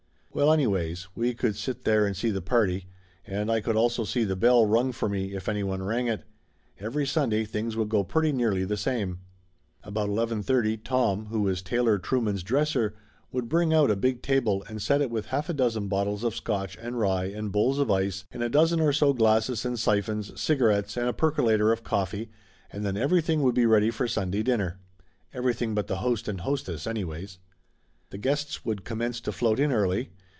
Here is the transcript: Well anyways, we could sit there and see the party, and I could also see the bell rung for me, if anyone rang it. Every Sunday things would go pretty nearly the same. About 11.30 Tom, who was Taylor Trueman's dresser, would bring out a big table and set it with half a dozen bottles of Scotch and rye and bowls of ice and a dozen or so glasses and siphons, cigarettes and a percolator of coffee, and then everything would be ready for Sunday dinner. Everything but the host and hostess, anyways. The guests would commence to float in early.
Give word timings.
Well 0.33 0.53
anyways, 0.53 1.09
we 1.13 1.33
could 1.33 1.57
sit 1.57 1.83
there 1.83 2.05
and 2.05 2.15
see 2.15 2.29
the 2.31 2.41
party, 2.41 2.85
and 3.27 3.51
I 3.51 3.59
could 3.59 3.75
also 3.75 4.05
see 4.05 4.23
the 4.23 4.37
bell 4.37 4.65
rung 4.65 4.93
for 4.93 5.09
me, 5.09 5.33
if 5.33 5.49
anyone 5.49 5.83
rang 5.83 6.07
it. 6.07 6.23
Every 6.79 7.05
Sunday 7.05 7.43
things 7.43 7.75
would 7.75 7.89
go 7.89 8.05
pretty 8.05 8.31
nearly 8.31 8.63
the 8.63 8.77
same. 8.77 9.19
About 9.83 10.07
11.30 10.07 10.85
Tom, 10.85 11.25
who 11.25 11.41
was 11.41 11.61
Taylor 11.61 11.99
Trueman's 11.99 12.43
dresser, 12.43 12.95
would 13.33 13.49
bring 13.49 13.73
out 13.73 13.91
a 13.91 13.95
big 13.97 14.21
table 14.21 14.63
and 14.69 14.81
set 14.81 15.01
it 15.01 15.11
with 15.11 15.25
half 15.27 15.49
a 15.49 15.53
dozen 15.53 15.89
bottles 15.89 16.23
of 16.23 16.33
Scotch 16.33 16.77
and 16.81 16.97
rye 16.97 17.25
and 17.25 17.51
bowls 17.51 17.77
of 17.77 17.91
ice 17.91 18.23
and 18.31 18.41
a 18.41 18.47
dozen 18.47 18.79
or 18.79 18.93
so 18.93 19.11
glasses 19.11 19.65
and 19.65 19.77
siphons, 19.77 20.39
cigarettes 20.39 20.95
and 20.95 21.09
a 21.09 21.13
percolator 21.13 21.73
of 21.73 21.83
coffee, 21.83 22.31
and 22.71 22.85
then 22.85 22.95
everything 22.95 23.41
would 23.41 23.53
be 23.53 23.65
ready 23.65 23.91
for 23.91 24.07
Sunday 24.07 24.43
dinner. 24.43 24.79
Everything 25.33 25.75
but 25.75 25.87
the 25.87 25.97
host 25.97 26.29
and 26.29 26.39
hostess, 26.39 26.87
anyways. 26.87 27.37
The 28.11 28.17
guests 28.17 28.65
would 28.65 28.83
commence 28.83 29.21
to 29.21 29.31
float 29.33 29.57
in 29.59 29.71
early. 29.71 30.09